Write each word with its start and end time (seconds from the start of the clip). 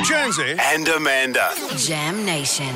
Jonesy. 0.00 0.56
and 0.58 0.88
Amanda. 0.88 1.50
Jam 1.76 2.24
Nation. 2.24 2.74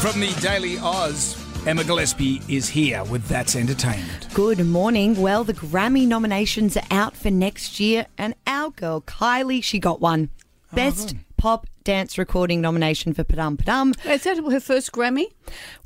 From 0.00 0.20
the 0.20 0.34
Daily 0.40 0.78
Aus, 0.78 1.36
Emma 1.66 1.84
Gillespie 1.84 2.40
is 2.48 2.68
here 2.68 3.04
with 3.04 3.26
That's 3.28 3.54
Entertainment. 3.54 4.28
Good 4.32 4.64
morning. 4.64 5.20
Well, 5.20 5.44
the 5.44 5.52
Grammy 5.52 6.06
nominations 6.06 6.76
are 6.76 6.86
out 6.90 7.14
for 7.16 7.30
next 7.30 7.78
year, 7.80 8.06
and 8.16 8.34
our 8.46 8.70
girl 8.70 9.02
Kylie, 9.02 9.62
she 9.62 9.78
got 9.78 10.00
one. 10.00 10.30
Oh, 10.72 10.76
Best 10.76 11.14
Pop 11.36 11.66
Dance 11.84 12.16
Recording 12.16 12.60
nomination 12.60 13.12
for 13.12 13.24
Padam 13.24 13.56
Padam. 13.56 13.94
Is 14.08 14.22
that 14.24 14.36
her 14.38 14.60
first 14.60 14.92
Grammy? 14.92 15.26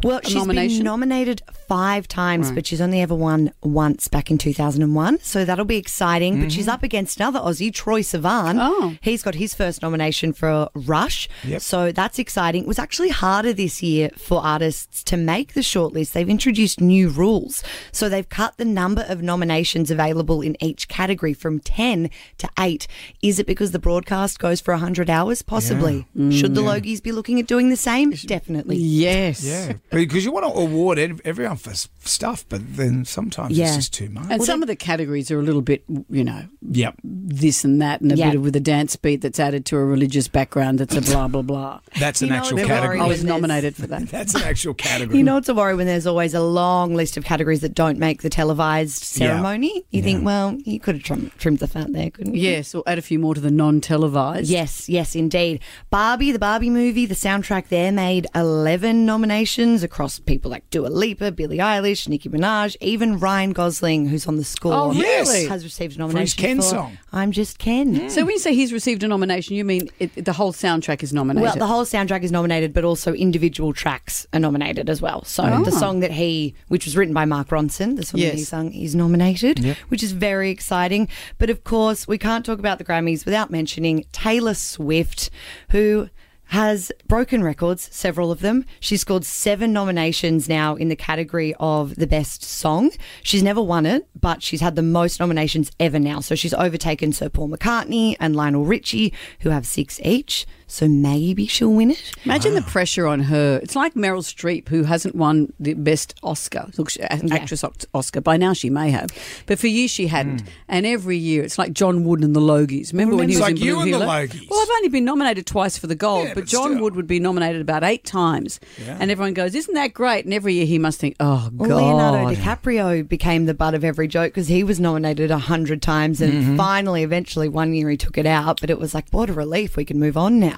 Well, 0.03 0.21
A 0.23 0.25
she's 0.25 0.35
nomination? 0.35 0.79
been 0.79 0.85
nominated 0.85 1.43
five 1.69 2.07
times, 2.09 2.53
but 2.53 2.67
she's 2.67 2.81
only 2.81 3.01
ever 3.01 3.15
won 3.15 3.53
once 3.63 4.09
back 4.09 4.31
in 4.31 4.39
2001. 4.39 5.21
So 5.21 5.45
that'll 5.45 5.65
be 5.65 5.77
exciting. 5.77 6.41
But 6.41 6.53
she's 6.53 6.67
mm-hmm. 6.67 6.75
up 6.75 6.83
against 6.83 7.19
another 7.19 7.41
Aussie, 7.41 7.73
Troye 7.73 8.03
Sivan. 8.03 8.59
Oh. 8.61 8.97
He's 9.01 9.23
got 9.23 9.35
his 9.35 9.55
first 9.55 9.83
nomination 9.83 10.33
for 10.33 10.69
Rush. 10.75 11.29
Yep. 11.45 11.61
So 11.63 11.93
that's 11.93 12.19
exciting. 12.19 12.63
It 12.63 12.69
was 12.69 12.79
actually 12.79 13.11
harder 13.11 13.53
this 13.53 13.83
year 13.83 14.11
for 14.17 14.45
artists 14.45 15.03
to 15.05 15.17
make 15.17 15.55
the 15.55 15.61
shortlist. 15.61 16.13
They've 16.13 16.29
introduced 16.29 16.81
new 16.81 17.09
rules. 17.09 17.63
So 17.93 18.09
they've 18.09 18.29
cut 18.29 18.57
the 18.57 18.65
number 18.65 19.05
of 19.09 19.23
nominations 19.23 19.91
available 19.91 20.43
in 20.43 20.57
each 20.63 20.89
category 20.89 21.35
from 21.35 21.61
10 21.61 22.11
to 22.39 22.49
8. 22.59 22.87
Is 23.23 23.39
it 23.39 23.47
because 23.47 23.73
the 23.73 23.79
broadcast 23.79 24.39
goes 24.39 24.61
for 24.61 24.73
100 24.73 25.09
hours? 25.09 25.43
Possibly. 25.43 26.07
Mm. 26.17 26.33
Should 26.33 26.55
the 26.55 26.63
Logies 26.63 27.03
be 27.03 27.13
looking 27.13 27.41
at 27.41 27.47
doing 27.47 27.71
the 27.71 27.77
same? 27.77 28.11
Definitely. 28.11 28.77
Yes. 28.77 29.45
Yeah, 29.45 29.54
because 29.91 30.25
you 30.25 30.33
want 30.33 30.47
to 30.47 30.61
award 30.61 30.99
everyone 31.25 31.57
for 31.57 31.73
stuff, 31.75 32.45
but 32.49 32.61
then 32.77 33.05
sometimes 33.05 33.57
Yeah. 33.57 33.67
it's 33.67 33.77
just 33.77 33.93
too 33.95 34.09
much. 34.11 34.27
And 34.31 34.43
some 34.43 34.63
of 34.63 34.69
the 34.69 34.77
categories 34.77 35.31
are 35.31 35.39
a 35.39 35.43
little 35.43 35.63
bit, 35.63 35.85
you 36.11 36.25
know, 36.25 36.45
yep, 36.71 36.95
this 37.27 37.65
and 37.65 37.81
that, 37.81 38.01
and 38.03 38.13
a 38.13 38.17
Yeah. 38.17 38.27
bit 38.31 38.37
of 38.37 38.43
with 38.43 38.55
a 38.57 38.61
dance 38.61 38.97
beat 38.97 39.23
that's 39.23 39.41
added 39.41 39.65
to 39.67 39.77
a 39.77 39.85
religious 39.85 40.29
background 40.29 40.79
that's 40.79 40.95
a 40.95 41.01
blah, 41.01 41.27
blah, 41.27 41.43
blah. 41.43 41.81
that's 41.99 42.21
an 42.21 42.27
You 42.29 42.33
know, 42.35 42.39
actual 42.39 42.59
category. 42.59 43.01
I 43.01 43.07
was 43.07 43.25
nominated 43.25 43.75
for 43.77 43.87
that. 43.87 44.09
That's 44.15 44.35
an 44.35 44.43
actual 44.43 44.75
category. 44.75 45.17
You 45.19 45.25
know, 45.25 45.37
it's 45.39 45.49
a 45.49 45.55
worry 45.55 45.75
when 45.75 45.87
there's 45.87 46.07
always 46.07 46.35
a 46.35 46.41
long 46.41 46.95
list 46.95 47.17
of 47.17 47.25
categories 47.25 47.61
that 47.61 47.75
don't 47.75 47.99
make 47.99 48.23
the 48.23 48.29
televised 48.31 49.03
ceremony. 49.03 49.85
You 49.91 50.03
think, 50.03 50.25
well, 50.25 50.57
you 50.65 50.79
could 50.79 50.97
have 50.97 51.05
trim- 51.05 51.31
trimmed 51.39 51.59
the 51.61 51.67
fat 51.69 51.93
there, 51.93 52.11
couldn't 52.11 52.35
you? 52.35 52.43
Yes, 52.43 52.75
or 52.75 52.83
add 52.87 52.99
a 52.99 53.03
few 53.03 53.19
more 53.19 53.35
to 53.35 53.41
the 53.41 53.51
non 53.51 53.81
televised. 53.81 54.51
Yes, 54.51 54.89
yes, 54.89 55.15
indeed. 55.17 55.61
Barbie, 55.91 56.33
the 56.33 56.39
Barbie 56.39 56.71
movie, 56.71 57.07
the 57.07 57.15
soundtrack 57.15 57.69
there 57.69 57.91
made 57.93 58.27
11 58.35 59.07
nominations 59.07 59.83
across 59.83 60.19
people 60.19 60.51
like 60.51 60.69
Dua 60.71 60.89
Lipa, 60.89 61.33
Billie 61.33 61.59
Eilish, 61.59 62.09
Nicki 62.09 62.29
Minaj, 62.29 62.77
even 62.81 63.19
Ryan 63.19 63.53
Gosling, 63.53 64.07
who's 64.09 64.27
on 64.27 64.37
the 64.37 64.45
score. 64.45 64.73
Oh, 64.75 64.93
really? 64.93 65.47
Has 65.47 65.65
received 65.65 65.93
a 65.93 65.95
his 65.95 65.99
nomination 65.99 66.41
Ken 66.43 66.57
for 66.57 66.63
song. 66.63 66.99
I'm 67.15 67.31
Just 67.31 67.59
Ken. 67.59 68.11
So 68.11 68.25
when 68.25 68.33
you 68.33 68.39
say 68.41 68.55
he's 68.55 68.73
received 68.73 69.05
a 69.05 69.09
nomination, 69.09 69.55
you 69.55 69.65
mean 69.65 69.89
it, 70.01 70.25
the 70.25 70.33
whole 70.33 70.53
soundtrack 70.53 71.01
is 71.05 71.13
nominated? 71.13 71.45
Well, 71.45 71.57
the 71.57 71.67
whole 71.69 71.85
soundtrack 71.85 72.25
is 72.25 72.33
nominated, 72.33 72.73
but 72.73 72.83
also 72.85 73.15
individual 73.15 73.73
tracks 73.73 74.27
are 74.33 74.41
nominated 74.41 74.91
as 74.91 75.01
well. 75.01 75.23
So 75.25 75.45
Oh. 75.45 75.63
the 75.63 75.71
ah. 75.71 75.79
song 75.79 76.01
that 76.01 76.11
he, 76.11 76.57
which 76.67 76.87
was 76.87 76.97
written 76.97 77.15
by 77.15 77.25
Mark 77.25 77.49
Ronson, 77.51 77.95
the 77.97 78.05
song 78.05 78.21
that 78.21 78.35
he 78.35 78.43
sung, 78.43 78.73
is 78.73 78.97
nominated, 78.97 79.77
which 79.89 80.03
is 80.03 80.11
very 80.11 80.51
exciting. 80.51 81.09
But 81.39 81.51
of 81.51 81.63
course, 81.63 82.09
we 82.09 82.19
can't 82.19 82.45
talk 82.45 82.59
about 82.59 82.79
the 82.79 82.85
Grammys 82.85 83.25
without 83.25 83.49
mentioning 83.49 84.05
Taylor 84.11 84.55
Swift, 84.55 85.31
who 85.71 86.09
has 86.47 86.93
broken 87.09 87.43
records, 87.43 87.89
several 87.93 88.31
of 88.31 88.41
them. 88.41 88.65
She's 88.81 89.01
scored 89.01 89.25
seven 89.25 89.73
nominations 89.73 90.49
now 90.49 90.75
in 90.75 90.89
the 90.89 90.97
category 90.97 91.55
of 91.59 91.97
the 91.97 92.07
best 92.07 92.43
song. 92.43 92.91
She's 93.23 93.43
never 93.43 93.63
won 93.63 93.87
it, 93.87 94.09
but 94.19 94.43
she's 94.43 94.61
had 94.61 94.77
the 94.77 94.83
most 94.83 95.21
nominations 95.21 95.71
ever 95.81 95.99
now. 95.99 96.21
So 96.21 96.35
she's 96.35 96.55
overtaken 96.55 97.13
Sir 97.13 97.29
Paul 97.29 97.49
McCartney 97.49 98.17
and 98.21 98.37
Lionel 98.37 98.65
Richie, 98.65 99.13
who 99.41 99.51
have 99.51 99.67
six 99.67 100.01
each. 100.01 100.47
So 100.67 100.89
maybe 100.89 101.47
she'll 101.47 101.73
win 101.73 101.91
it. 101.91 102.13
Imagine 102.25 102.55
the 102.55 102.63
pressure 102.63 103.07
on 103.07 103.21
her. 103.21 103.61
It's 103.63 103.77
like 103.77 103.95
Meryl 103.95 104.23
Streep, 104.23 104.69
who 104.69 104.85
hasn't 104.85 105.15
won 105.15 105.53
the 105.61 105.75
best 105.75 106.15
Oscar, 106.23 106.71
look, 106.79 106.91
actress 107.01 107.63
Ox- 107.63 107.87
Oscar. 107.95 108.21
By 108.21 108.37
now 108.37 108.53
she 108.55 108.71
may 108.71 108.91
have, 108.91 109.11
but 109.47 109.59
for 109.59 109.67
years 109.67 109.91
she 109.91 110.07
hadn't. 110.09 110.43
And 110.69 110.87
every 110.87 111.17
year 111.17 111.43
it's 111.45 111.59
like 111.59 111.73
John 111.73 112.05
Wood 112.05 112.25
and 112.25 112.35
the 112.35 112.41
Logies. 112.41 112.93
Remember 112.93 113.17
when 113.17 113.29
he 113.29 113.37
was 113.37 113.41
like 113.43 113.57
in 113.57 113.57
you 113.59 113.75
Blue 113.75 113.83
and 113.83 113.93
the 113.93 113.99
Heeler? 113.99 114.07
Logies. 114.07 114.51
Well, 114.51 114.61
I've 114.61 114.69
only 114.71 114.89
been 114.89 115.05
nominated 115.05 115.47
twice 115.47 115.77
for 115.79 115.87
the 115.87 115.95
gold, 115.95 116.25
Yeah, 116.29 116.35
but, 116.35 116.41
but 116.43 116.49
John 116.49 116.71
still. 116.73 116.83
Wood 116.83 116.97
would 116.97 117.07
be 117.07 117.21
nominated 117.21 117.61
about 117.61 117.85
eight 117.85 118.05
times. 118.05 118.59
Yeah. 118.85 118.97
And 119.01 119.11
everyone 119.11 119.35
goes, 119.35 119.55
"Isn't 119.55 119.75
that 119.75 119.93
great?" 119.95 120.25
And 120.25 120.33
every 120.35 120.55
year 120.55 120.67
he 120.67 120.79
must 120.79 120.99
think, 120.99 121.17
"Oh 121.21 121.51
Well, 121.53 121.69
God." 121.69 121.77
Leonardo 121.77 122.35
DiCaprio 122.41 123.07
became 123.09 123.47
the 123.47 123.55
butt 123.55 123.75
of 123.75 123.85
every 123.85 124.09
joke 124.09 124.33
because 124.33 124.49
he 124.49 124.65
was 124.65 124.81
nominated 124.81 125.31
a 125.31 125.39
hundred 125.39 125.83
times, 125.83 126.21
and 126.21 126.33
Mm-hmm. 126.35 126.57
finally, 126.57 127.03
eventually, 127.05 127.49
one 127.49 127.75
year 127.75 127.89
he 127.91 127.97
took 127.97 128.19
it 128.19 128.27
out. 128.27 128.61
But 128.61 128.71
it 128.71 128.79
was 128.79 128.95
like, 128.95 129.07
what 129.11 129.29
a 129.31 129.33
relief! 129.33 129.77
We 129.77 129.85
can 129.85 130.01
move 130.01 130.17
on 130.17 130.41
now. 130.41 130.54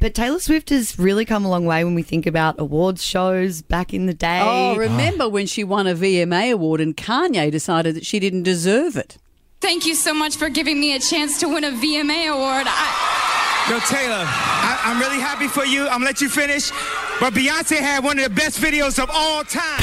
But 0.00 0.14
Taylor 0.14 0.38
Swift 0.38 0.70
has 0.70 0.98
really 0.98 1.24
come 1.24 1.44
a 1.44 1.50
long 1.50 1.64
way 1.64 1.84
when 1.84 1.94
we 1.94 2.02
think 2.02 2.26
about 2.26 2.58
awards 2.58 3.04
shows 3.04 3.62
back 3.62 3.92
in 3.94 4.06
the 4.06 4.14
day. 4.14 4.40
Oh, 4.42 4.76
remember 4.76 5.28
when 5.28 5.46
she 5.46 5.64
won 5.64 5.86
a 5.86 5.94
VMA 5.94 6.52
award 6.52 6.80
and 6.80 6.96
Kanye 6.96 7.50
decided 7.50 7.94
that 7.96 8.06
she 8.06 8.18
didn't 8.20 8.42
deserve 8.42 8.96
it? 8.96 9.18
Thank 9.60 9.86
you 9.86 9.94
so 9.94 10.12
much 10.12 10.36
for 10.36 10.48
giving 10.48 10.78
me 10.78 10.94
a 10.94 11.00
chance 11.00 11.40
to 11.40 11.48
win 11.48 11.64
a 11.64 11.70
VMA 11.70 12.30
award. 12.32 12.66
I, 12.68 13.70
Yo, 13.70 13.78
Taylor, 13.80 14.24
I, 14.26 14.80
I'm 14.84 15.00
really 15.00 15.18
happy 15.20 15.48
for 15.48 15.64
you. 15.64 15.84
I'm 15.84 16.00
gonna 16.00 16.04
let 16.04 16.20
you 16.20 16.28
finish. 16.28 16.70
But 17.18 17.32
Beyonce 17.32 17.78
had 17.78 18.04
one 18.04 18.18
of 18.18 18.24
the 18.24 18.30
best 18.30 18.60
videos 18.60 19.02
of 19.02 19.08
all 19.10 19.42
time. 19.42 19.80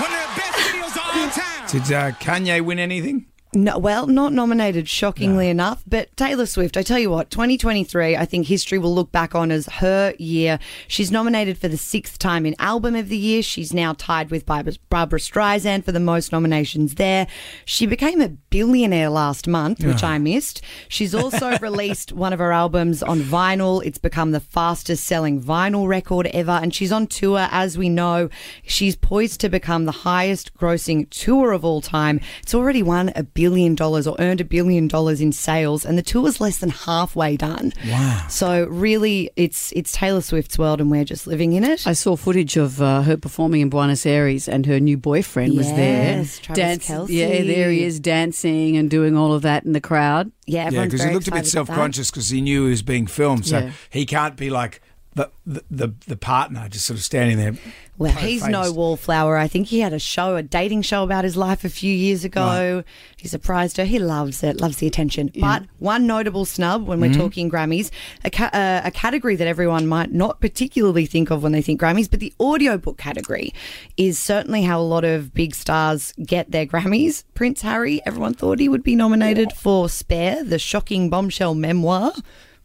One 0.00 0.10
of 0.10 0.20
the 0.20 0.40
best 0.40 0.58
videos 0.58 0.96
of 0.96 1.02
all 1.14 1.28
time. 1.30 1.68
Did 1.68 1.92
uh, 1.92 2.12
Kanye 2.12 2.64
win 2.64 2.78
anything? 2.78 3.26
No, 3.54 3.78
well, 3.78 4.06
not 4.08 4.32
nominated, 4.32 4.88
shockingly 4.88 5.48
enough. 5.48 5.84
But 5.86 6.14
Taylor 6.16 6.46
Swift, 6.46 6.76
I 6.76 6.82
tell 6.82 6.98
you 6.98 7.10
what, 7.10 7.30
2023, 7.30 8.16
I 8.16 8.24
think 8.24 8.46
history 8.48 8.78
will 8.78 8.92
look 8.94 9.12
back 9.12 9.34
on 9.34 9.52
as 9.52 9.66
her 9.66 10.12
year. 10.18 10.58
She's 10.88 11.12
nominated 11.12 11.56
for 11.56 11.68
the 11.68 11.76
sixth 11.76 12.18
time 12.18 12.46
in 12.46 12.56
Album 12.58 12.96
of 12.96 13.08
the 13.08 13.16
Year. 13.16 13.42
She's 13.42 13.72
now 13.72 13.92
tied 13.92 14.30
with 14.30 14.44
Barbara, 14.44 14.74
Barbra 14.90 15.20
Streisand 15.20 15.84
for 15.84 15.92
the 15.92 16.00
most 16.00 16.32
nominations 16.32 16.96
there. 16.96 17.28
She 17.64 17.86
became 17.86 18.20
a 18.20 18.28
billionaire 18.28 19.10
last 19.10 19.46
month, 19.46 19.84
which 19.84 20.02
I 20.02 20.18
missed. 20.18 20.60
She's 20.88 21.14
also 21.14 21.56
released 21.62 22.12
one 22.12 22.32
of 22.32 22.40
her 22.40 22.52
albums 22.52 23.02
on 23.04 23.20
vinyl. 23.20 23.84
It's 23.84 23.98
become 23.98 24.32
the 24.32 24.40
fastest 24.40 25.04
selling 25.04 25.40
vinyl 25.40 25.86
record 25.86 26.26
ever. 26.28 26.52
And 26.52 26.74
she's 26.74 26.90
on 26.92 27.06
tour, 27.06 27.46
as 27.50 27.78
we 27.78 27.88
know. 27.88 28.30
She's 28.64 28.96
poised 28.96 29.40
to 29.42 29.48
become 29.48 29.84
the 29.84 29.92
highest 29.92 30.54
grossing 30.54 31.08
tour 31.10 31.52
of 31.52 31.64
all 31.64 31.80
time. 31.80 32.20
It's 32.42 32.54
already 32.54 32.82
won 32.82 33.12
a 33.14 33.22
billion 33.22 33.43
dollars 33.74 34.06
or 34.06 34.16
earned 34.18 34.40
a 34.40 34.44
billion 34.44 34.88
dollars 34.88 35.20
in 35.20 35.32
sales, 35.32 35.84
and 35.84 35.98
the 35.98 36.02
tour's 36.02 36.40
less 36.40 36.58
than 36.58 36.70
halfway 36.70 37.36
done. 37.36 37.72
Wow. 37.88 38.26
So 38.28 38.64
really, 38.66 39.30
it's 39.36 39.72
it's 39.72 39.92
Taylor 39.92 40.20
Swift's 40.20 40.58
world, 40.58 40.80
and 40.80 40.90
we're 40.90 41.04
just 41.04 41.26
living 41.26 41.52
in 41.52 41.64
it. 41.64 41.86
I 41.86 41.92
saw 41.92 42.16
footage 42.16 42.56
of 42.56 42.80
uh, 42.80 43.02
her 43.02 43.16
performing 43.16 43.60
in 43.60 43.68
Buenos 43.68 44.06
Aires, 44.06 44.48
and 44.48 44.64
her 44.66 44.80
new 44.80 44.96
boyfriend 44.96 45.56
was 45.56 45.68
there. 45.72 46.16
Yes, 46.18 46.38
Travis 46.38 46.78
Kelce. 46.88 47.08
Yeah, 47.10 47.42
there 47.42 47.70
he 47.70 47.84
is 47.84 48.00
dancing 48.00 48.76
and 48.76 48.88
doing 48.90 49.16
all 49.16 49.32
of 49.32 49.42
that 49.42 49.64
in 49.64 49.72
the 49.72 49.80
crowd. 49.80 50.30
yeah, 50.46 50.70
Yeah, 50.70 50.84
because 50.84 51.02
he 51.02 51.10
looked 51.12 51.28
a 51.28 51.30
bit 51.30 51.40
excited 51.40 51.56
about 51.58 51.66
that. 51.66 51.66
self 51.66 51.68
conscious 51.68 52.10
because 52.10 52.28
he 52.30 52.40
knew 52.40 52.64
he 52.64 52.70
was 52.70 52.82
being 52.82 53.06
filmed, 53.06 53.46
so 53.46 53.58
Yeah. 53.58 53.70
he 53.90 54.06
can't 54.06 54.36
be 54.36 54.50
like 54.50 54.80
the, 55.14 55.30
the 55.46 55.62
the 55.70 55.94
the 56.08 56.16
partner 56.16 56.68
just 56.68 56.86
sort 56.86 56.98
of 56.98 57.04
standing 57.04 57.36
there. 57.38 57.54
Well, 57.96 58.10
he's 58.10 58.44
no 58.44 58.72
wallflower. 58.72 59.36
I 59.36 59.46
think 59.46 59.68
he 59.68 59.78
had 59.78 59.92
a 59.92 60.00
show, 60.00 60.34
a 60.34 60.42
dating 60.42 60.82
show 60.82 61.04
about 61.04 61.22
his 61.22 61.36
life 61.36 61.62
a 61.64 61.68
few 61.68 61.94
years 61.94 62.24
ago. 62.24 62.82
He 63.16 63.28
surprised 63.28 63.76
her. 63.76 63.84
He 63.84 64.00
loves 64.00 64.42
it, 64.42 64.60
loves 64.60 64.78
the 64.78 64.88
attention. 64.88 65.30
But 65.38 65.62
one 65.78 66.04
notable 66.08 66.44
snub 66.44 66.88
when 66.88 67.00
we're 67.00 67.10
Mm-hmm. 67.12 67.20
talking 67.20 67.48
Grammys, 67.50 67.92
a, 68.24 68.30
ca- 68.30 68.50
uh, 68.52 68.80
a 68.84 68.90
category 68.90 69.36
that 69.36 69.46
everyone 69.46 69.86
might 69.86 70.12
not 70.12 70.40
particularly 70.40 71.06
think 71.06 71.30
of 71.30 71.44
when 71.44 71.52
they 71.52 71.62
think 71.62 71.80
Grammys, 71.80 72.10
but 72.10 72.18
the 72.18 72.34
audiobook 72.40 72.98
category 72.98 73.54
is 73.96 74.18
certainly 74.18 74.62
how 74.62 74.80
a 74.80 74.82
lot 74.82 75.04
of 75.04 75.32
big 75.32 75.54
stars 75.54 76.12
get 76.26 76.50
their 76.50 76.66
Grammys. 76.66 77.22
Prince 77.34 77.62
Harry, 77.62 78.00
everyone 78.04 78.34
thought 78.34 78.58
he 78.58 78.68
would 78.68 78.82
be 78.82 78.96
nominated 78.96 79.52
for 79.52 79.88
Spare, 79.88 80.42
the 80.42 80.58
shocking 80.58 81.10
bombshell 81.10 81.54
memoir, 81.54 82.12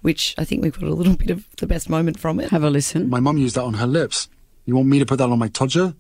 which 0.02 0.36
I 0.38 0.46
think 0.46 0.64
we've 0.64 0.78
got 0.78 0.90
a 0.90 0.94
little 0.94 1.16
bit 1.24 1.30
of 1.30 1.48
the 1.58 1.68
best 1.68 1.90
moment 1.90 2.20
from 2.20 2.40
it. 2.40 2.50
Have 2.50 2.64
a 2.64 2.70
listen. 2.70 3.10
My 3.10 3.20
mum 3.20 3.38
used 3.38 3.56
that 3.56 3.64
on 3.64 3.76
her 3.76 3.88
lips. 3.88 4.30
You 4.66 4.76
want 4.76 4.88
me 4.88 5.00
to 5.00 5.06
put 5.06 5.18
that 5.18 5.30
on 5.30 5.40
my 5.40 5.48
todger? 5.50 5.96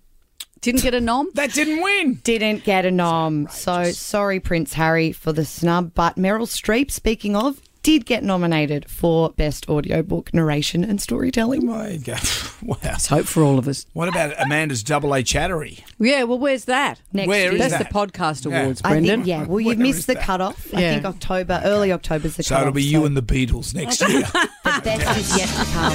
Didn't 0.62 0.82
get 0.82 0.94
a 0.94 1.02
nom. 1.02 1.30
That 1.36 1.54
didn't 1.54 1.82
win. 1.82 2.16
didn't 2.24 2.64
get 2.66 2.86
a 2.86 2.92
nom. 2.92 3.48
So 3.50 3.92
sorry, 3.92 4.40
Prince 4.40 4.74
Harry, 4.74 5.12
for 5.12 5.32
the 5.32 5.46
snub. 5.46 5.94
But 5.94 6.18
Meryl 6.18 6.48
Streep, 6.48 6.92
speaking 6.92 7.36
of, 7.36 7.62
did 7.84 8.06
get 8.06 8.24
nominated 8.24 8.90
for 8.90 9.30
Best 9.32 9.68
Audiobook 9.70 10.34
Narration 10.34 10.84
and 10.84 11.02
Storytelling. 11.02 11.64
Oh 11.70 11.74
my 11.78 11.98
God. 11.98 12.20
Wow. 12.62 12.76
Let's 12.84 13.08
hope 13.08 13.26
for 13.26 13.42
all 13.42 13.58
of 13.58 13.70
us. 13.70 13.86
What 13.94 14.10
about 14.10 14.34
Amanda's 14.38 14.84
Double 14.84 15.14
A 15.14 15.24
Chattery? 15.24 15.82
Yeah, 15.98 16.24
well, 16.24 16.38
where's 16.40 16.66
that? 16.66 17.00
Next 17.14 17.30
Where 17.30 17.44
year. 17.44 17.54
is 17.54 17.58
That's 17.60 17.72
that? 17.78 17.88
the 17.88 17.94
podcast 17.94 18.46
Yeah. 18.52 18.64
awards, 18.64 18.82
I 18.84 18.90
Brendan. 18.90 19.20
think, 19.20 19.28
yeah. 19.28 19.46
Well, 19.46 19.62
you've 19.62 19.78
missed 19.78 20.08
the 20.08 20.16
that? 20.16 20.24
cutoff. 20.24 20.68
I 20.74 20.82
Yeah. 20.82 20.94
think 20.96 21.06
October, 21.06 21.62
early 21.64 21.94
October's 21.94 22.36
the 22.36 22.44
cutoff. 22.44 22.48
So 22.48 22.56
cutoff. 22.56 22.62
it'll 22.68 22.74
be 22.76 22.84
you 22.84 23.06
and 23.06 23.16
the 23.16 23.22
Beatles 23.24 23.74
next 23.74 24.02
year. 24.02 24.24
the 24.66 24.82
best 24.84 25.18
is 25.20 25.38
yet 25.38 25.48
to 25.48 25.66
come. 25.72 25.94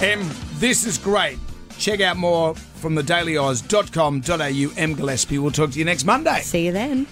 Em, 0.00 0.30
this 0.60 0.86
is 0.86 0.96
great. 0.96 1.38
Check 1.78 2.00
out 2.00 2.16
more 2.16 2.54
from 2.54 2.94
the 2.94 3.02
dailyaus.com.au. 3.02 4.72
Em 4.80 4.94
Gillespie. 4.94 5.38
We'll 5.40 5.50
talk 5.50 5.72
to 5.72 5.78
you 5.80 5.84
next 5.84 6.04
Monday. 6.04 6.40
See 6.42 6.66
you 6.66 6.72
then. 6.72 7.08